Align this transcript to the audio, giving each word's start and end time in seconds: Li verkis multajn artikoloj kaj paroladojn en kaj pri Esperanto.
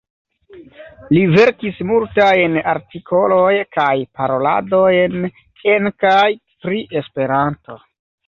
Li 1.15 1.19
verkis 1.33 1.81
multajn 1.89 2.55
artikoloj 2.71 3.51
kaj 3.77 3.91
paroladojn 4.21 5.21
en 5.75 5.91
kaj 6.05 6.25
pri 6.67 6.81
Esperanto. 7.03 7.79